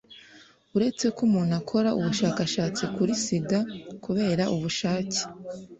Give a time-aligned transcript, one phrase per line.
[0.75, 3.59] uretse ko umuntu akora ubushakashatsi kuri sida
[4.03, 5.21] kubera ubushake,